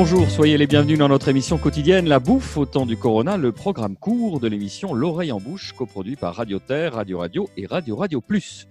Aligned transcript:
Bonjour, 0.00 0.30
soyez 0.30 0.56
les 0.56 0.68
bienvenus 0.68 0.96
dans 0.96 1.08
notre 1.08 1.26
émission 1.26 1.58
quotidienne 1.58 2.08
La 2.08 2.20
Bouffe 2.20 2.56
au 2.56 2.66
temps 2.66 2.86
du 2.86 2.96
Corona, 2.96 3.36
le 3.36 3.50
programme 3.50 3.96
court 3.96 4.38
de 4.38 4.46
l'émission 4.46 4.94
L'oreille 4.94 5.32
en 5.32 5.40
bouche, 5.40 5.72
coproduit 5.72 6.14
par 6.14 6.36
Radio 6.36 6.60
Terre, 6.60 6.92
Radio 6.92 7.18
Radio 7.18 7.50
et 7.56 7.66
Radio 7.66 7.96
Radio 7.96 8.20
Plus. 8.20 8.68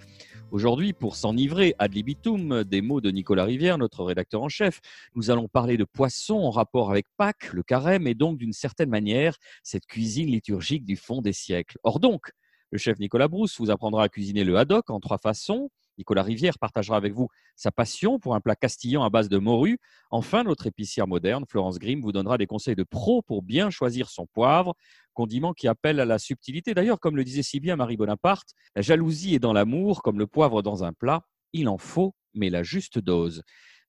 Aujourd'hui, 0.52 0.94
pour 0.94 1.18
s'enivrer 1.18 1.76
ad 1.80 1.94
libitum 1.94 2.64
des 2.64 2.82
mots 2.82 3.02
de 3.02 3.12
Nicolas 3.12 3.44
Rivière, 3.44 3.78
notre 3.78 4.06
rédacteur 4.06 4.42
en 4.42 4.48
chef, 4.48 4.80
nous 5.16 5.30
allons 5.30 5.50
parler 5.50 5.76
de 5.76 5.84
poissons 5.84 6.38
en 6.38 6.50
rapport 6.50 6.92
avec 6.92 7.06
Pâques, 7.18 7.52
le 7.52 7.62
carême 7.62 8.08
et 8.08 8.16
donc 8.16 8.38
d'une 8.38 8.54
certaine 8.54 8.90
manière 8.90 9.36
cette 9.64 9.86
cuisine 9.86 10.30
liturgique 10.30 10.86
du 10.86 10.96
fond 10.96 11.22
des 11.22 11.34
siècles. 11.34 11.78
Or 11.84 12.00
donc, 12.00 12.32
le 12.72 12.78
chef 12.78 13.00
Nicolas 13.00 13.28
Brousse 13.28 13.60
vous 13.60 13.70
apprendra 13.70 14.04
à 14.04 14.08
cuisiner 14.08 14.46
le 14.46 14.56
haddock 14.56 14.90
en 14.90 15.02
trois 15.02 15.18
façons, 15.18 15.72
Nicolas 15.98 16.24
Rivière 16.24 16.60
partagera 16.60 16.98
avec 16.98 17.14
vous 17.14 17.28
sa 17.56 17.72
passion 17.72 18.20
pour 18.20 18.36
un 18.36 18.40
plat 18.40 18.56
castillan 18.56 19.04
à 19.04 19.10
base 19.10 19.30
de 19.30 19.38
morue. 19.38 19.80
Enfin, 20.12 20.44
notre 20.44 20.68
épicière 20.68 21.08
moderne, 21.08 21.46
Florence 21.50 21.80
Grimm, 21.80 22.02
vous 22.02 22.12
donnera 22.12 22.38
des 22.38 22.48
conseils 22.48 22.76
de 22.76 22.84
pro 22.84 23.22
pour 23.22 23.42
bien 23.42 23.70
choisir 23.70 24.10
son 24.10 24.26
poivre, 24.28 24.76
condiment 25.14 25.54
qui 25.54 25.68
appelle 25.68 26.00
à 26.00 26.06
la 26.06 26.20
subtilité. 26.20 26.74
D'ailleurs, 26.74 27.00
comme 27.00 27.16
le 27.16 27.24
disait 27.24 27.44
si 27.44 27.60
bien 27.60 27.76
Marie 27.76 27.98
Bonaparte, 27.98 28.50
la 28.76 28.82
jalousie 28.82 29.36
est 29.36 29.40
dans 29.40 29.54
l'amour 29.54 30.02
comme 30.02 30.20
le 30.20 30.28
poivre 30.28 30.62
dans 30.62 30.84
un 30.84 30.94
plat. 30.94 31.22
Il 31.54 31.68
en 31.70 31.78
faut, 31.78 32.14
mais 32.34 32.50
la 32.50 32.64
juste 32.64 33.00
dose. 33.00 33.42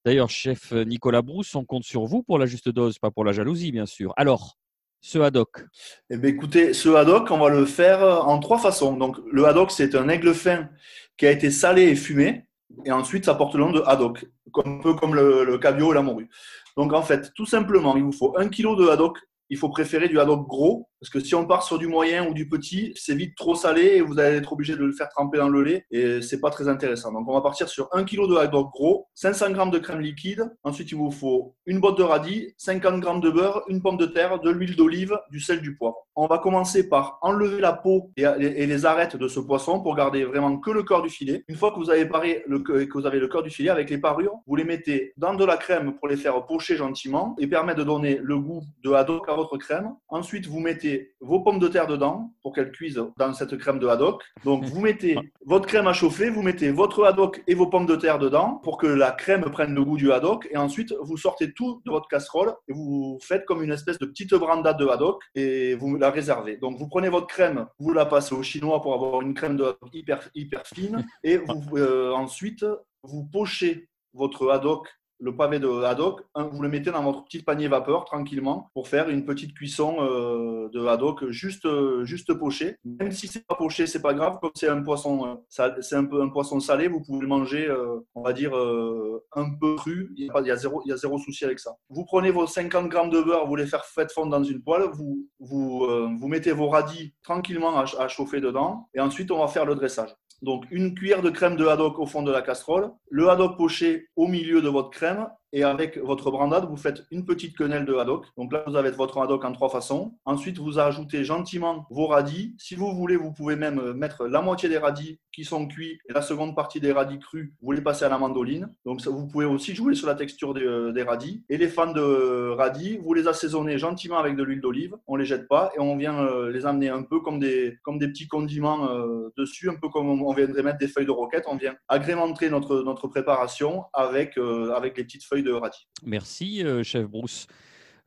D'ailleurs, 0.05 0.31
chef 0.31 0.73
Nicolas 0.73 1.23
Brousse, 1.23 1.55
on 1.55 1.65
compte 1.65 1.85
sur 1.85 2.07
vous 2.07 2.23
pour 2.23 2.39
la 2.39 2.47
juste 2.47 2.69
dose, 2.69 2.99
pas 2.99 3.11
pour 3.11 3.25
la 3.25 3.33
jalousie, 3.33 3.73
bien 3.73 3.87
sûr. 3.87 4.15
Alors, 4.17 4.57
ce 5.01 5.19
haddock 5.19 5.65
Eh 6.11 6.17
bien, 6.17 6.31
écoutez, 6.31 6.73
ce 6.73 6.89
haddock, 6.89 7.31
on 7.31 7.39
va 7.39 7.51
le 7.51 7.65
faire 7.67 8.03
en 8.03 8.39
trois 8.41 8.59
façons. 8.59 8.97
Donc, 8.97 9.17
le 9.31 9.45
haddock, 9.45 9.71
c'est 9.71 9.95
un 9.95 10.09
aigle 10.09 10.35
fin 10.35 10.69
qui 11.19 11.27
a 11.27 11.31
été 11.31 11.51
salé 11.51 11.83
et 11.83 11.97
fumé. 11.97 12.47
Et 12.85 12.93
ensuite, 12.93 13.25
ça 13.27 13.35
porte 13.35 13.55
le 13.55 13.61
nom 13.61 13.73
de 13.73 13.83
haddock, 13.85 14.25
un 14.65 14.79
peu 14.79 14.95
comme 14.95 15.15
le, 15.15 15.45
le 15.45 15.59
cabillaud 15.59 15.93
et 15.93 15.95
la 15.95 16.03
morue. 16.03 16.31
Donc, 16.77 16.93
en 16.93 17.03
fait, 17.03 17.33
tout 17.35 17.47
simplement, 17.47 17.97
il 17.97 18.05
vous 18.05 18.13
faut 18.13 18.39
un 18.39 18.49
kilo 18.49 18.77
de 18.77 18.89
haddock 18.89 19.19
il 19.51 19.57
faut 19.57 19.69
préférer 19.69 20.09
du 20.09 20.21
haddock 20.21 20.47
gros, 20.47 20.89
parce 21.01 21.11
que 21.11 21.21
si 21.21 21.35
on 21.35 21.47
part 21.47 21.63
sur 21.63 21.79
du 21.79 21.87
moyen 21.87 22.29
ou 22.29 22.35
du 22.35 22.49
petit, 22.49 22.93
c'est 22.97 23.15
vite 23.15 23.37
trop 23.37 23.55
salé 23.55 23.97
et 23.97 24.01
vous 24.01 24.19
allez 24.19 24.37
être 24.37 24.53
obligé 24.53 24.75
de 24.75 24.85
le 24.85 24.93
faire 24.93 25.09
tremper 25.09 25.39
dans 25.39 25.49
le 25.49 25.63
lait 25.63 25.85
et 25.91 26.21
c'est 26.23 26.41
pas 26.41 26.51
très 26.51 26.69
intéressant. 26.69 27.13
Donc 27.13 27.29
on 27.29 27.35
va 27.35 27.41
partir 27.41 27.69
sur 27.69 27.89
1 27.93 28.05
kg 28.05 28.29
de 28.29 28.37
haddock 28.37 28.71
gros, 28.73 29.09
500 29.15 29.55
g 29.55 29.71
de 29.71 29.79
crème 29.79 30.01
liquide, 30.01 30.51
ensuite 30.65 30.91
il 30.91 30.97
vous 30.97 31.11
faut 31.11 31.55
une 31.67 31.81
botte 31.81 31.99
de 31.99 32.03
radis, 32.03 32.55
50 32.59 33.03
g 33.03 33.21
de 33.21 33.31
beurre, 33.31 33.63
une 33.69 33.83
pomme 33.83 33.97
de 33.97 34.07
terre, 34.07 34.41
de 34.41 34.51
l'huile 34.51 34.77
d'olive, 34.77 35.19
du 35.31 35.41
sel, 35.41 35.61
du 35.61 35.77
poivre. 35.77 35.97
On 36.17 36.27
va 36.27 36.39
commencer 36.39 36.89
par 36.89 37.19
enlever 37.23 37.61
la 37.61 37.73
peau 37.73 38.11
et 38.17 38.67
les 38.67 38.87
arêtes 38.87 39.17
de 39.17 39.29
ce 39.29 39.39
poisson 39.39 39.81
pour 39.81 39.95
garder 39.95 40.25
vraiment 40.25 40.59
que 40.59 40.71
le 40.71 40.83
corps 40.83 41.03
du 41.03 41.11
filet. 41.11 41.45
Une 41.47 41.55
fois 41.55 41.71
que 41.71 41.77
vous 41.77 41.91
avez 41.91 42.07
paré 42.07 42.43
le, 42.49 42.59
que 42.59 42.93
vous 42.93 43.07
avez 43.07 43.21
le 43.21 43.29
corps 43.29 43.45
du 43.45 43.51
filet 43.51 43.71
avec 43.71 43.89
les 43.89 43.99
parures, 43.99 44.35
vous 44.47 44.57
les 44.57 44.65
mettez 44.65 45.13
dans 45.17 45.35
de 45.35 45.45
la 45.45 45.57
crème 45.57 45.95
pour 45.95 46.09
les 46.09 46.17
faire 46.17 46.45
pocher 46.47 46.77
gentiment 46.77 47.37
et 47.39 47.47
permettre 47.47 47.79
de 47.79 47.85
donner 47.85 48.19
le 48.21 48.39
goût 48.39 48.63
de 48.83 48.91
haddock 48.91 49.29
à 49.29 49.35
votre 49.35 49.57
crème. 49.59 49.95
Ensuite, 50.09 50.47
vous 50.47 50.59
mettez 50.59 50.88
vos 51.21 51.41
pommes 51.41 51.59
de 51.59 51.69
terre 51.69 51.87
dedans 51.87 52.33
pour 52.43 52.55
qu'elles 52.55 52.73
cuisent 52.73 53.03
dans 53.17 53.33
cette 53.33 53.57
crème 53.59 53.79
de 53.79 53.87
haddock. 53.87 54.23
Donc, 54.45 54.65
vous 54.65 54.81
mettez 54.81 55.17
votre 55.47 55.67
crème 55.67 55.87
à 55.87 55.93
chauffer, 55.93 56.31
vous 56.31 56.43
mettez 56.43 56.71
votre 56.71 57.05
haddock 57.05 57.43
et 57.47 57.55
vos 57.55 57.67
pommes 57.67 57.87
de 57.87 57.97
terre 57.97 58.19
dedans 58.19 58.61
pour 58.63 58.79
que 58.79 58.87
la 58.87 59.11
crème 59.13 59.51
prenne 59.51 59.75
le 59.75 59.85
goût 59.85 59.97
du 59.97 60.13
haddock. 60.13 60.49
Et 60.51 60.57
ensuite, 60.57 60.95
vous 61.01 61.17
sortez 61.17 61.53
tout 61.53 61.83
de 61.85 61.91
votre 61.91 62.09
casserole 62.09 62.55
et 62.69 62.73
vous 62.73 63.19
faites 63.23 63.45
comme 63.45 63.63
une 63.63 63.73
espèce 63.73 63.99
de 63.99 64.07
petite 64.07 64.35
brandade 64.35 64.79
de 64.79 64.87
haddock 64.87 65.23
et 65.35 65.75
vous 65.75 65.97
la 65.97 66.11
réservez. 66.11 66.57
Donc, 66.57 66.79
vous 66.79 66.89
prenez 66.89 67.09
votre 67.09 67.27
crème, 67.27 67.67
vous 67.79 67.93
la 67.93 68.07
passez 68.07 68.35
au 68.35 68.43
chinois 68.43 68.81
pour 68.83 68.95
avoir 68.95 69.23
une 69.23 69.35
crème 69.35 69.57
de 69.57 69.65
haddock 69.65 69.91
hyper, 69.93 70.29
hyper 70.35 70.67
fine. 70.67 71.07
Et 71.23 71.39
vous, 71.39 71.77
euh, 71.77 72.13
ensuite, 72.13 72.65
vous 73.03 73.25
pochez 73.25 73.89
votre 74.15 74.51
haddock 74.51 74.89
le 75.21 75.35
pavé 75.35 75.59
de 75.59 75.69
haddock, 75.83 76.23
vous 76.35 76.63
le 76.63 76.69
mettez 76.69 76.91
dans 76.91 77.03
votre 77.03 77.25
petit 77.25 77.43
panier 77.43 77.69
vapeur 77.69 78.05
tranquillement 78.05 78.71
pour 78.75 78.89
faire 78.89 79.09
une 79.09 79.25
petite 79.25 79.55
cuisson 79.55 79.97
euh, 80.01 80.69
de 80.73 80.87
haddock 80.87 81.29
juste, 81.29 81.67
euh, 81.67 82.05
juste 82.05 82.33
poché. 82.35 82.77
Même 82.85 83.11
si 83.11 83.27
c'est 83.27 83.47
pas 83.47 83.55
poché, 83.55 83.87
c'est 83.87 84.03
pas 84.03 84.15
grave. 84.15 84.39
Comme 84.41 84.51
c'est 84.55 84.69
un 84.69 84.83
poisson, 84.83 85.39
euh, 85.59 85.69
c'est 85.81 85.97
un 85.97 86.05
peu 86.05 86.29
poisson 86.31 86.61
salé, 86.61 86.89
vous 86.89 87.01
pouvez 87.01 87.21
le 87.21 87.27
manger, 87.27 87.69
on 88.15 88.23
va 88.23 88.33
dire 88.33 88.53
un 88.55 89.51
peu 89.61 89.75
cru. 89.77 90.13
Il 90.17 90.27
y, 90.27 90.51
a, 90.51 90.57
zéro, 90.57 90.83
il 90.85 90.91
y 90.91 90.93
a 90.93 90.97
zéro 90.97 91.19
souci 91.19 91.45
avec 91.45 91.59
ça. 91.59 91.77
Vous 91.89 92.05
prenez 92.05 92.31
vos 92.31 92.47
50 92.47 92.89
grammes 92.89 93.11
de 93.11 93.21
beurre, 93.21 93.47
vous 93.47 93.57
les 93.57 93.67
faites 93.67 94.13
fondre 94.13 94.31
dans 94.31 94.45
une 94.45 94.63
poêle, 94.63 94.83
vous, 94.93 95.27
vous, 95.41 95.87
vous 96.19 96.29
mettez 96.29 96.53
vos 96.53 96.69
radis 96.69 97.15
tranquillement 97.23 97.79
à 97.79 98.09
chauffer 98.09 98.41
dedans, 98.41 98.89
et 98.95 99.01
ensuite 99.01 99.31
on 99.31 99.39
va 99.39 99.49
faire 99.49 99.65
le 99.65 99.75
dressage. 99.75 100.15
Donc 100.43 100.67
une 100.71 100.95
cuillère 100.95 101.23
de 101.23 101.31
crème 101.31 101.57
de 101.57 101.67
haddock 101.67 101.99
au 101.99 102.07
fond 102.07 102.23
de 102.23 102.31
la 102.31 102.43
casserole, 102.43 102.91
le 103.11 103.29
haddock 103.29 103.57
poché 103.57 104.09
au 104.17 104.29
milieu 104.29 104.63
de 104.63 104.69
votre 104.69 104.91
crème 104.91 105.29
et 105.53 105.65
avec 105.65 105.99
votre 105.99 106.31
brandade, 106.31 106.69
vous 106.69 106.77
faites 106.77 107.05
une 107.11 107.25
petite 107.25 107.57
quenelle 107.57 107.85
de 107.85 107.95
haddock. 107.95 108.27
Donc 108.37 108.53
là, 108.53 108.65
vous 108.67 108.77
avez 108.77 108.91
votre 108.91 109.19
haddock 109.19 109.45
en 109.45 109.53
trois 109.53 109.71
façons. 109.71 110.15
Ensuite, 110.25 110.59
vous 110.59 110.79
ajoutez 110.79 111.25
gentiment 111.25 111.87
vos 111.91 112.07
radis. 112.07 112.55
Si 112.59 112.75
vous 112.75 112.95
voulez, 112.95 113.17
vous 113.17 113.33
pouvez 113.33 113.57
même 113.57 113.93
mettre 113.93 114.27
la 114.27 114.43
moitié 114.43 114.69
des 114.69 114.79
radis 114.79 115.19
qui 115.39 115.45
sont 115.45 115.69
cuits 115.69 116.01
et 116.09 116.13
la 116.13 116.21
seconde 116.21 116.57
partie 116.57 116.81
des 116.81 116.91
radis 116.91 117.21
crus, 117.21 117.53
vous 117.63 117.71
les 117.71 117.81
passez 117.81 118.05
à 118.05 118.09
la 118.09 118.19
mandoline. 118.19 118.75
Donc 118.85 119.01
vous 119.07 119.29
pouvez 119.29 119.45
aussi 119.45 119.73
jouer 119.73 119.95
sur 119.95 120.09
la 120.09 120.17
texture 120.17 120.53
des, 120.53 120.65
euh, 120.65 120.93
des 120.93 121.05
radis. 121.05 121.45
Et 121.49 121.57
les 121.57 121.69
fans 121.69 121.93
de 121.93 122.51
radis, 122.57 122.99
vous 122.99 123.15
les 123.15 123.29
assaisonnez 123.29 123.79
gentiment 123.79 124.19
avec 124.19 124.35
de 124.35 124.43
l'huile 124.43 124.61
d'olive. 124.61 124.97
On 125.07 125.15
les 125.15 125.25
jette 125.25 125.47
pas 125.47 125.71
et 125.77 125.81
on 125.81 125.97
vient 125.97 126.19
euh, 126.19 126.51
les 126.51 126.67
amener 126.67 126.89
un 126.89 127.05
peu 127.05 127.21
comme 127.21 127.39
des, 127.39 127.79
comme 127.85 127.99
des 127.99 128.09
petits 128.09 128.27
condiments 128.27 128.91
euh, 128.91 129.33
dessus, 129.37 129.71
un 129.71 129.77
peu 129.77 129.89
comme 129.89 130.09
on 130.09 130.33
viendrait 130.33 130.65
mettre 130.65 130.79
des 130.79 130.89
feuilles 130.89 131.07
de 131.07 131.13
roquette. 131.13 131.45
On 131.47 131.57
vient 131.57 131.77
agrémenter 131.87 132.51
notre, 132.51 132.83
notre 132.83 133.07
préparation 133.07 133.85
avec, 133.95 134.39
avec 134.39 134.97
les 134.97 135.05
petites 135.05 135.25
feuilles 135.25 135.38
de. 135.43 135.59
Merci, 136.05 136.65
euh, 136.65 136.83
chef 136.83 137.07
Bruce. 137.07 137.47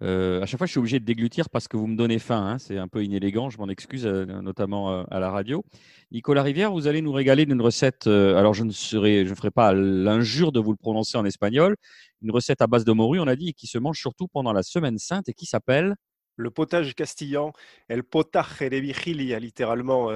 Euh, 0.03 0.41
à 0.41 0.47
chaque 0.47 0.57
fois, 0.57 0.65
je 0.65 0.71
suis 0.71 0.79
obligé 0.79 0.99
de 0.99 1.05
déglutir 1.05 1.49
parce 1.49 1.67
que 1.67 1.77
vous 1.77 1.85
me 1.85 1.95
donnez 1.95 2.17
faim. 2.17 2.43
Hein. 2.43 2.57
C'est 2.57 2.77
un 2.77 2.87
peu 2.87 3.03
inélégant, 3.03 3.51
je 3.51 3.59
m'en 3.59 3.69
excuse, 3.69 4.07
euh, 4.07 4.25
notamment 4.25 5.05
à 5.05 5.19
la 5.19 5.29
radio. 5.29 5.63
Nicolas 6.11 6.41
Rivière, 6.41 6.71
vous 6.71 6.87
allez 6.87 7.01
nous 7.01 7.11
régaler 7.11 7.45
d'une 7.45 7.61
recette. 7.61 8.07
alors, 8.07 8.53
je 8.55 8.63
ne, 8.63 8.71
serai, 8.71 9.25
je 9.25 9.29
ne 9.29 9.35
ferai 9.35 9.51
pas 9.51 9.73
l'injure 9.73 10.51
de 10.51 10.59
vous 10.59 10.71
le 10.71 10.77
prononcer 10.77 11.17
en 11.17 11.25
espagnol. 11.25 11.75
Une 12.23 12.31
recette 12.31 12.61
à 12.61 12.67
base 12.67 12.83
de 12.83 12.91
morue, 12.91 13.19
on 13.19 13.27
a 13.27 13.35
dit, 13.35 13.53
qui 13.53 13.67
se 13.67 13.77
mange 13.77 13.99
surtout 13.99 14.27
pendant 14.27 14.53
la 14.53 14.63
Semaine 14.63 14.97
Sainte 14.97 15.29
et 15.29 15.33
qui 15.33 15.45
s'appelle 15.45 15.95
le 16.35 16.49
potage 16.51 16.95
castillan, 16.95 17.53
el 17.89 18.03
potaje 18.03 18.69
de 18.69 18.77
vigilia, 18.77 19.39
littéralement 19.39 20.09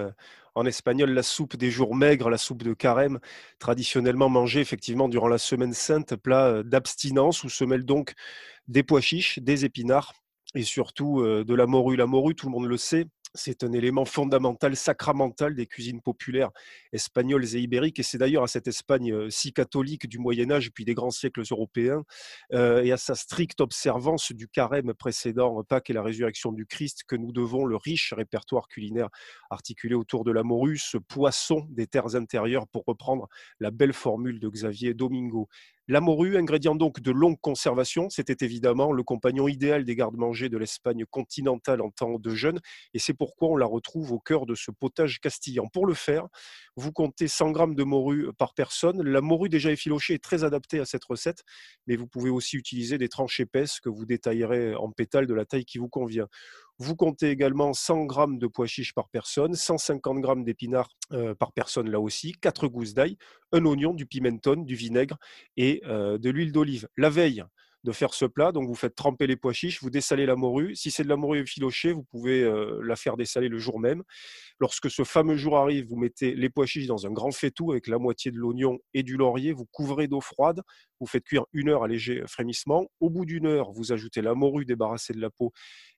en 0.56 0.66
espagnol, 0.66 1.12
la 1.12 1.22
soupe 1.22 1.58
des 1.58 1.70
jours 1.70 1.96
maigres, 1.96 2.30
la 2.30 2.38
soupe 2.38 2.64
de 2.64 2.74
carême, 2.74 3.20
traditionnellement 3.60 4.30
mangée 4.30 4.62
effectivement 4.62 5.10
durant 5.10 5.28
la 5.28 5.38
semaine 5.38 5.74
sainte, 5.74 6.16
plat 6.16 6.46
euh, 6.46 6.64
d'abstinence 6.64 7.44
où 7.44 7.50
se 7.50 7.66
mêlent 7.66 7.86
donc 7.86 8.14
des 8.70 8.82
pois 8.82 9.02
chiches, 9.02 9.40
des 9.40 9.66
épinards 9.66 10.14
et 10.56 10.64
surtout 10.64 11.20
euh, 11.20 11.44
de 11.44 11.54
la 11.54 11.68
morue. 11.68 11.98
La 11.98 12.08
morue, 12.08 12.36
tout 12.36 12.48
le 12.48 12.54
monde 12.54 12.68
le 12.68 12.78
sait, 12.78 13.06
c'est 13.36 13.64
un 13.64 13.72
élément 13.74 14.06
fondamental, 14.06 14.76
sacramental 14.76 15.56
des 15.56 15.66
cuisines 15.68 16.02
populaires 16.02 16.52
espagnoles 16.92 17.46
et 17.56 17.60
ibériques. 17.60 18.00
Et 18.00 18.04
c'est 18.04 18.18
d'ailleurs 18.18 18.44
à 18.44 18.48
cette 18.48 18.68
Espagne 18.68 19.12
euh, 19.12 19.30
si 19.30 19.54
catholique 19.54 20.08
du 20.08 20.18
Moyen 20.18 20.52
Âge 20.52 20.72
puis 20.72 20.86
des 20.86 20.94
grands 20.94 21.12
siècles 21.12 21.44
européens 21.50 22.04
euh, 22.54 22.84
et 22.84 22.92
à 22.92 22.98
sa 22.98 23.16
stricte 23.16 23.62
observance 23.62 24.32
du 24.32 24.48
carême 24.48 24.94
précédent 24.94 25.64
Pâques 25.64 25.90
et 25.90 25.94
la 25.94 26.04
résurrection 26.04 26.52
du 26.52 26.66
Christ 26.66 27.04
que 27.08 27.16
nous 27.16 27.32
devons 27.32 27.66
le 27.66 27.76
riche 27.76 28.14
répertoire 28.14 28.68
culinaire 28.68 29.10
articulé 29.50 29.96
autour 29.96 30.24
de 30.24 30.32
la 30.32 30.44
morue, 30.44 30.78
ce 30.78 30.98
poisson 30.98 31.68
des 31.70 31.88
terres 31.88 32.16
intérieures 32.16 32.68
pour 32.68 32.84
reprendre 32.86 33.28
la 33.60 33.72
belle 33.72 33.94
formule 33.94 34.40
de 34.40 34.50
Xavier 34.50 34.94
Domingo. 34.94 35.48
La 35.88 36.02
morue, 36.02 36.36
ingrédient 36.36 36.74
donc 36.74 37.00
de 37.00 37.12
longue 37.12 37.40
conservation, 37.40 38.10
c'était 38.10 38.44
évidemment 38.44 38.92
le 38.92 39.04
compagnon 39.04 39.48
idéal 39.48 39.86
des 39.86 39.96
gardes-manger 39.96 40.50
de 40.50 40.58
l'Espagne 40.58 41.06
continentale 41.12 41.80
en 41.80 41.92
temps 41.92 42.18
de 42.18 42.30
jeûne, 42.32 42.60
et 42.96 43.00
c'est 43.00 43.14
pourquoi 43.14 43.50
on 43.50 43.56
la 43.56 43.68
retrouve 43.68 44.12
au 44.12 44.20
cœur 44.20 44.48
de 44.48 44.56
ce 44.56 44.72
potage 44.72 45.20
castillan. 45.20 45.68
Pour 45.68 45.86
le 45.86 45.94
faire, 45.94 46.28
vous 46.76 46.92
comptez 46.92 47.28
100 47.28 47.52
grammes 47.52 47.76
de 47.76 47.84
morue 47.84 48.34
par 48.36 48.56
personne. 48.56 49.04
La 49.04 49.22
morue 49.22 49.48
déjà 49.48 49.72
effilochée 49.72 50.16
est 50.16 50.24
très 50.24 50.44
adaptée 50.44 50.80
à 50.80 50.86
cette 50.86 51.06
recette, 51.06 51.44
mais 51.86 51.96
vous 51.98 52.08
pouvez 52.08 52.32
aussi 52.32 52.58
utiliser 52.58 52.98
des 52.98 53.08
tranches 53.08 53.40
épaisses 53.40 53.80
que 53.80 53.90
vous 53.90 54.06
détaillerez 54.06 54.74
en 54.74 54.90
pétales 54.90 55.28
de 55.28 55.36
la 55.36 55.46
taille 55.46 55.66
qui 55.66 55.78
vous 55.78 55.90
convient. 55.90 56.28
Vous 56.78 56.96
comptez 56.96 57.30
également 57.30 57.74
100 57.74 58.10
g 58.10 58.38
de 58.38 58.48
pois 58.48 58.68
chiches 58.68 58.94
par 58.94 59.08
personne, 59.10 59.56
150 59.56 60.26
g 60.26 60.44
d'épinards 60.44 60.90
euh, 61.14 61.34
par 61.34 61.54
personne 61.54 61.90
là 61.90 62.00
aussi, 62.02 62.34
4 62.42 62.68
gousses 62.68 62.94
d'ail, 62.94 63.18
un 63.54 63.66
oignon, 63.66 63.94
du 63.94 64.06
pimenton, 64.06 64.58
du 64.58 64.76
vinaigre 64.76 65.18
et 65.56 65.82
euh, 65.86 66.18
de 66.18 66.30
l'huile 66.30 66.52
d'olive. 66.52 66.90
La 66.98 67.10
veille, 67.10 67.46
de 67.86 67.92
faire 67.94 68.14
ce 68.14 68.26
plat. 68.26 68.52
Donc, 68.52 68.68
vous 68.68 68.76
faites 68.76 68.96
tremper 68.96 69.28
les 69.28 69.38
pois 69.38 69.54
chiches, 69.54 69.82
vous 69.82 69.90
dessalez 69.90 70.26
la 70.26 70.36
morue. 70.36 70.76
Si 70.76 70.92
c'est 70.92 71.04
de 71.04 71.10
la 71.10 71.16
morue 71.16 71.40
effilochée, 71.40 71.94
vous 71.94 72.04
pouvez 72.04 72.42
euh, 72.44 72.82
la 72.84 72.98
faire 72.98 73.16
dessaler 73.16 73.48
le 73.48 73.58
jour 73.58 73.80
même. 73.80 74.04
Lorsque 74.60 74.90
ce 74.90 75.04
fameux 75.04 75.38
jour 75.38 75.58
arrive, 75.58 75.88
vous 75.88 75.96
mettez 75.96 76.36
les 76.36 76.50
pois 76.50 76.66
chiches 76.66 76.88
dans 76.88 77.06
un 77.06 77.12
grand 77.12 77.32
faitout 77.32 77.72
avec 77.72 77.88
la 77.88 77.98
moitié 77.98 78.32
de 78.32 78.38
l'oignon 78.38 78.80
et 78.94 79.04
du 79.04 79.16
laurier. 79.16 79.54
Vous 79.54 79.66
couvrez 79.72 80.08
d'eau 80.08 80.22
froide. 80.22 80.62
Vous 81.00 81.08
faites 81.08 81.24
cuire 81.24 81.46
une 81.54 81.70
heure 81.70 81.84
à 81.84 81.88
léger 81.88 82.24
frémissement. 82.28 82.88
Au 83.00 83.10
bout 83.10 83.26
d'une 83.26 83.46
heure, 83.46 83.72
vous 83.72 83.94
ajoutez 83.94 84.22
la 84.22 84.34
morue 84.34 84.66
débarrassée 84.66 85.14
de 85.14 85.22
la 85.22 85.30
peau 85.30 85.52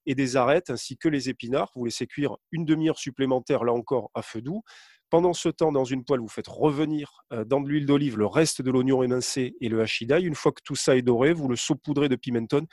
et 0.06 0.16
des 0.16 0.38
arêtes, 0.38 0.70
ainsi 0.70 0.98
que 0.98 1.10
les 1.10 1.30
épinards. 1.30 1.72
Vous 1.76 1.86
laissez 1.86 2.08
cuire 2.08 2.38
une 2.52 2.66
demi-heure 2.66 2.98
supplémentaire, 2.98 3.64
là 3.64 3.74
encore, 3.74 4.10
à 4.14 4.22
feu 4.22 4.42
doux. 4.42 4.64
Pendant 5.10 5.34
ce 5.34 5.48
temps, 5.48 5.72
dans 5.72 5.86
une 5.86 6.04
poêle, 6.04 6.20
vous 6.20 6.28
faites 6.28 6.50
revenir 6.50 7.24
euh, 7.32 7.46
dans 7.46 7.62
de 7.62 7.70
l'huile 7.70 7.86
d'olive 7.86 8.18
le 8.18 8.26
reste 8.26 8.62
de 8.62 8.70
l'oignon 8.70 9.04
émincé 9.04 9.56
et 9.62 9.70
le 9.70 9.82
hachis 9.82 10.06
d'ail. 10.06 10.26
Une 10.26 10.36
fois 10.36 10.52
que 10.52 10.62
tout 10.62 10.76
ça 10.76 10.98
est 10.98 11.02
doré, 11.02 11.32
vous 11.32 11.48
le 11.48 11.56
saupoudrez 11.56 12.10
de 12.10 12.18
pimenton 12.18 12.66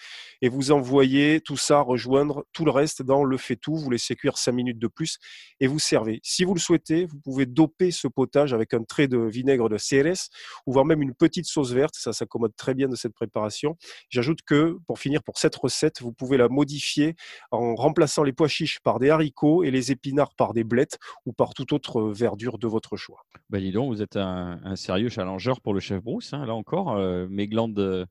et 0.42 0.48
vous 0.48 0.72
envoyez 0.72 1.40
tout 1.40 1.56
ça 1.56 1.80
rejoindre 1.80 2.44
tout 2.52 2.64
le 2.64 2.72
reste 2.72 3.02
dans 3.02 3.22
le 3.22 3.36
faitout. 3.36 3.76
Vous 3.76 3.88
laissez 3.88 4.16
cuire 4.16 4.36
5 4.36 4.50
minutes 4.50 4.80
de 4.80 4.88
plus 4.88 5.18
et 5.60 5.68
vous 5.68 5.78
servez. 5.78 6.18
Si 6.24 6.42
vous 6.44 6.54
le 6.54 6.60
souhaitez, 6.60 7.06
vous 7.06 7.20
pouvez 7.20 7.46
doper 7.46 7.92
ce 7.92 8.08
potage 8.08 8.52
avec 8.52 8.74
un 8.74 8.82
trait 8.82 9.06
de 9.06 9.18
vinaigre 9.18 9.68
de 9.68 9.76
CRS 9.76 10.28
ou 10.66 10.72
voire 10.72 10.84
même 10.84 11.02
une 11.02 11.14
petite 11.14 11.46
sauce 11.46 11.70
verte. 11.70 11.94
Ça 11.94 12.12
s'accommode 12.12 12.56
très 12.56 12.74
bien 12.74 12.88
de 12.88 12.96
cette 12.96 13.14
préparation. 13.14 13.76
J'ajoute 14.08 14.40
que, 14.44 14.76
pour 14.88 14.98
finir, 14.98 15.22
pour 15.22 15.38
cette 15.38 15.54
recette, 15.54 16.02
vous 16.02 16.12
pouvez 16.12 16.36
la 16.36 16.48
modifier 16.48 17.14
en 17.52 17.76
remplaçant 17.76 18.24
les 18.24 18.32
pois 18.32 18.48
chiches 18.48 18.80
par 18.80 18.98
des 18.98 19.10
haricots 19.10 19.62
et 19.62 19.70
les 19.70 19.92
épinards 19.92 20.34
par 20.34 20.52
des 20.52 20.64
blettes 20.64 20.98
ou 21.26 21.32
par 21.32 21.54
toute 21.54 21.72
autre 21.72 22.12
verdure 22.24 22.56
de 22.56 22.66
votre 22.66 22.96
choix. 22.96 23.26
Ben 23.50 23.60
dis 23.60 23.70
donc, 23.70 23.92
vous 23.92 24.00
êtes 24.00 24.16
un, 24.16 24.58
sérieux 24.76 25.10
challengeur 25.10 25.60
pour 25.60 25.74
le 25.74 25.80
chef 25.80 26.02
Bruce. 26.02 26.32
Hein. 26.32 26.46
Là 26.46 26.54
encore, 26.54 26.96
euh, 26.96 27.26
mes 27.28 27.46
glandes 27.46 27.78
euh, 27.78 28.06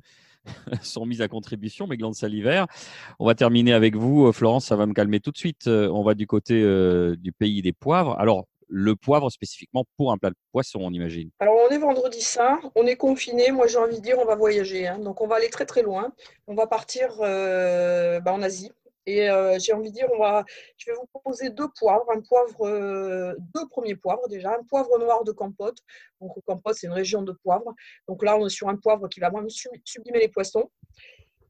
sont 0.83 1.07
mises 1.07 1.21
à 1.21 1.27
contribution, 1.27 1.87
mes 1.87 1.97
glandes 1.97 2.13
salivaires. 2.13 2.67
On 3.17 3.25
va 3.25 3.33
terminer 3.33 3.73
avec 3.73 3.95
vous, 3.95 4.27
euh, 4.27 4.31
Florence, 4.31 4.65
ça 4.65 4.75
va 4.75 4.85
me 4.85 4.93
calmer 4.93 5.19
tout 5.19 5.31
de 5.31 5.37
suite. 5.37 5.67
On 5.67 6.03
va 6.03 6.13
du 6.13 6.27
côté 6.27 6.61
du 7.17 7.31
pays 7.31 7.63
des 7.63 7.73
poivres. 7.73 8.15
Alors, 8.19 8.45
le 8.67 8.95
poivre 8.95 9.31
spécifiquement 9.31 9.83
pour 9.97 10.11
un 10.11 10.19
plat 10.19 10.29
de 10.29 10.35
poisson, 10.51 10.81
on 10.83 10.91
imagine 10.91 11.31
Alors, 11.39 11.55
on 11.67 11.73
est 11.73 11.79
vendredi 11.79 12.21
saint, 12.21 12.59
on 12.75 12.85
est 12.85 12.97
confiné. 12.97 13.51
Moi, 13.51 13.65
j'ai 13.65 13.77
envie 13.77 13.97
de 13.97 14.03
dire, 14.03 14.17
on 14.19 14.25
va 14.25 14.35
voyager. 14.35 14.85
Hein. 14.85 14.99
Donc, 14.99 15.21
on 15.21 15.27
va 15.27 15.37
aller 15.37 15.49
très, 15.49 15.65
très 15.65 15.81
loin. 15.81 16.13
On 16.45 16.53
va 16.53 16.67
partir 16.67 17.17
bah, 17.17 18.31
en 18.31 18.43
Asie. 18.43 18.69
Et 19.05 19.29
euh, 19.29 19.57
j'ai 19.59 19.73
envie 19.73 19.89
de 19.89 19.95
dire, 19.95 20.07
on 20.13 20.19
va, 20.19 20.45
je 20.77 20.89
vais 20.89 20.97
vous 20.97 21.05
proposer 21.07 21.49
deux 21.49 21.67
poivres, 21.77 22.09
un 22.09 22.21
poivre, 22.21 22.65
euh, 22.65 23.35
deux 23.53 23.67
premiers 23.67 23.95
poivres 23.95 24.27
déjà, 24.29 24.51
un 24.51 24.63
poivre 24.63 24.97
noir 24.97 25.23
de 25.23 25.31
Campote. 25.31 25.77
Donc, 26.21 26.31
Campote, 26.45 26.75
c'est 26.75 26.87
une 26.87 26.93
région 26.93 27.21
de 27.21 27.33
poivre. 27.33 27.73
Donc 28.07 28.23
là, 28.23 28.37
on 28.37 28.47
est 28.47 28.49
sur 28.49 28.69
un 28.69 28.77
poivre 28.77 29.07
qui 29.09 29.19
va 29.19 29.29
vraiment 29.29 29.49
sublimer 29.49 30.19
les 30.19 30.29
poissons. 30.29 30.69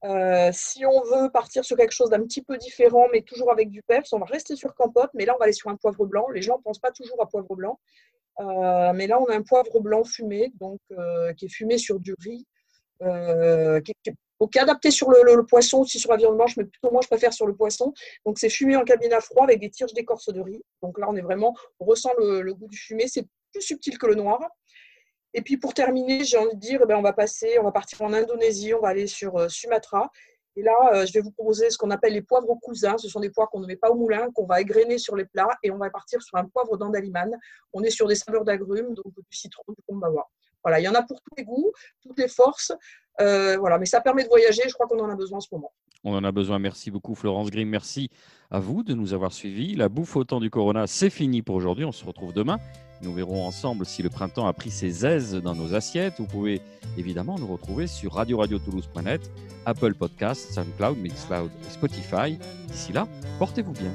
Euh, 0.04 0.50
si 0.52 0.86
on 0.86 1.02
veut 1.04 1.30
partir 1.32 1.64
sur 1.64 1.78
quelque 1.78 1.94
chose 1.94 2.10
d'un 2.10 2.24
petit 2.24 2.42
peu 2.42 2.58
différent, 2.58 3.08
mais 3.12 3.22
toujours 3.22 3.52
avec 3.52 3.70
du 3.70 3.84
peps, 3.84 4.12
on 4.14 4.20
va 4.20 4.26
rester 4.26 4.56
sur 4.56 4.74
Campote, 4.74 5.12
mais 5.14 5.26
là, 5.26 5.36
on 5.36 5.38
va 5.38 5.46
aller 5.46 5.54
sur 5.54 5.70
un 5.70 5.78
poivre 5.78 6.06
blanc. 6.06 6.28
Les 6.30 6.42
gens 6.42 6.58
ne 6.58 6.64
pensent 6.64 6.80
pas 6.80 6.92
toujours 6.92 7.22
à 7.22 7.28
poivre 7.28 7.56
blanc. 7.56 7.80
mais 8.40 9.08
là, 9.08 9.22
on 9.22 9.26
a 9.26 9.36
un 9.36 9.44
poivre 9.44 9.80
blanc 9.80 10.04
fumé, 10.04 10.52
donc 10.60 10.80
qui 11.38 11.46
est 11.46 11.54
fumé 11.54 11.78
sur 11.78 12.00
du 12.00 12.16
riz, 12.20 12.48
qui, 13.00 13.94
qui, 14.04 14.12
donc, 14.44 14.58
adapté 14.58 14.92
sur 14.92 15.10
le, 15.10 15.46
poisson, 15.46 15.80
aussi 15.80 16.00
sur 16.00 16.12
la 16.12 16.18
viande 16.18 16.36
blanche, 16.36 16.58
mais 16.58 16.66
plutôt 16.66 16.92
moi, 16.92 17.00
je 17.02 17.08
préfère 17.08 17.32
sur 17.32 17.48
le 17.48 17.56
poisson. 17.56 17.94
Donc, 18.26 18.38
c'est 18.38 18.50
fumé 18.50 18.76
en 18.76 18.84
cabine 18.84 19.14
à 19.14 19.22
froid 19.22 19.46
avec 19.46 19.62
des 19.62 19.70
tiges 19.70 19.94
d'écorce 19.94 20.28
de 20.34 20.42
riz. 20.42 20.62
Donc 20.82 21.00
là, 21.00 21.06
on 21.10 21.16
est 21.16 21.22
vraiment, 21.22 21.56
on 21.80 21.86
ressent 21.86 22.10
le, 22.18 22.54
goût 22.54 22.68
du 22.68 22.76
fumé. 22.76 23.08
C'est 23.08 23.26
plus 23.54 23.62
subtil 23.62 23.98
que 23.98 24.06
le 24.06 24.16
noir. 24.16 24.42
Et 25.34 25.42
puis, 25.42 25.56
pour 25.56 25.74
terminer, 25.74 26.26
j'ai 26.26 26.38
envie 26.38 26.56
de 26.56 26.60
dire, 26.60 26.82
eh 26.84 26.86
ben, 26.86 26.98
on 26.98 27.02
va 27.02 27.14
passer, 27.14 27.58
on 27.58 27.64
va 27.64 27.72
partir 27.72 28.02
en 28.02 28.12
Indonésie, 28.12 28.74
on 28.74 28.82
va 28.82 28.90
aller 28.90 29.08
sur 29.08 29.38
euh, 29.38 29.48
Sumatra. 29.48 30.12
Et 30.58 30.62
là, 30.62 30.74
euh, 30.94 31.06
je 31.06 31.14
vais 31.14 31.22
vous 31.22 31.32
proposer 31.32 31.70
ce 31.70 31.78
qu'on 31.78 31.92
appelle 31.92 32.12
les 32.12 32.22
poivres 32.22 32.54
cousins. 32.62 32.98
Ce 32.98 33.08
sont 33.08 33.22
des 33.22 33.30
poivres 33.30 33.50
qu'on 33.50 33.62
ne 33.62 33.68
met 33.68 33.78
pas 33.78 33.92
au 33.92 33.96
moulin, 33.96 34.30
qu'on 34.34 34.46
va 34.46 34.60
égrener 34.60 34.98
sur 34.98 35.16
les 35.16 35.24
plats. 35.24 35.58
Et 35.64 35.72
on 35.72 35.78
va 35.78 35.90
partir 35.90 36.22
sur 36.22 36.38
un 36.38 36.44
poivre 36.44 36.76
d'Andaliman. 36.76 37.32
On 37.72 37.82
est 37.82 37.92
sur 37.92 38.10
des 38.10 38.16
saveurs 38.16 38.44
d'agrumes, 38.44 38.94
donc 38.94 39.06
du 39.16 39.38
citron, 39.38 39.64
du 39.70 39.82
kombawa. 39.88 40.30
Voilà, 40.64 40.80
il 40.80 40.84
y 40.84 40.88
en 40.88 40.96
a 40.96 41.04
pour 41.04 41.22
tous 41.22 41.36
les 41.38 41.44
goûts, 41.44 41.72
toutes 42.02 42.18
les 42.18 42.28
forces. 42.28 42.72
Euh, 43.22 43.58
voilà, 43.58 43.78
mais 43.78 43.86
ça 43.86 44.02
permet 44.02 44.24
de 44.24 44.30
voyager. 44.30 44.64
Je 44.68 44.74
crois 44.74 44.88
qu'on 44.88 45.00
en 45.00 45.10
a 45.10 45.16
besoin 45.16 45.38
en 45.38 45.42
ce 45.42 45.50
moment. 45.52 45.72
On 46.04 46.16
en 46.16 46.24
a 46.24 46.32
besoin. 46.32 46.60
Merci 46.60 46.92
beaucoup, 46.92 47.16
Florence 47.16 47.50
Grimm. 47.50 47.70
Merci 47.70 48.10
à 48.52 48.60
vous 48.60 48.84
de 48.84 48.94
nous 48.94 49.14
avoir 49.14 49.32
suivis. 49.32 49.76
La 49.76 49.90
bouffe 49.90 50.16
au 50.16 50.24
temps 50.24 50.40
du 50.40 50.50
Corona, 50.50 50.86
c'est 50.88 51.10
fini 51.10 51.42
pour 51.42 51.56
aujourd'hui. 51.56 51.86
On 51.86 51.92
se 51.92 52.06
retrouve 52.06 52.34
demain. 52.34 52.60
Nous 53.02 53.14
verrons 53.14 53.46
ensemble 53.46 53.86
si 53.86 54.02
le 54.02 54.10
printemps 54.10 54.48
a 54.48 54.54
pris 54.54 54.72
ses 54.72 55.06
aises 55.06 55.34
dans 55.34 55.56
nos 55.56 55.76
assiettes. 55.76 56.16
Vous 56.20 56.28
pouvez 56.28 56.62
évidemment 56.98 57.38
nous 57.38 57.48
retrouver 57.48 57.88
sur 57.88 58.14
radio 58.14 58.38
radio 58.38 58.60
toulouse.net, 58.60 59.32
Apple 59.66 59.94
Podcasts, 59.94 60.54
SoundCloud, 60.54 60.98
Mixcloud 60.98 61.52
et 61.68 61.70
Spotify. 61.70 62.38
D'ici 62.68 62.94
là, 62.94 63.08
portez-vous 63.40 63.74
bien. 63.74 63.92